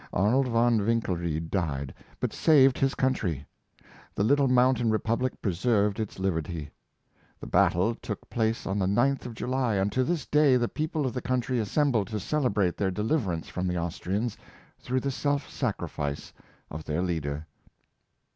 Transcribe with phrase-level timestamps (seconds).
[0.13, 3.45] Arnold von Winkelried died, but saved his country.
[4.15, 6.71] The little mountain republic preserved its liberty.
[7.39, 10.87] The battle took place on the 9th of July, and to this day the peo
[10.87, 14.37] ple of the country assemble to celebrate their deliver ance from the Austrians,
[14.79, 16.33] through the self sacrifice
[16.71, 17.45] of their leader.